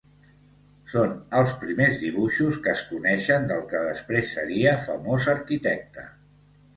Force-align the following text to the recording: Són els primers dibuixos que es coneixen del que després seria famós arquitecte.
Són 0.91 1.11
els 1.39 1.51
primers 1.63 1.99
dibuixos 2.03 2.57
que 2.67 2.73
es 2.77 2.81
coneixen 2.93 3.45
del 3.51 3.61
que 3.73 3.81
després 3.89 4.31
seria 4.39 4.73
famós 4.87 5.29
arquitecte. 5.35 6.07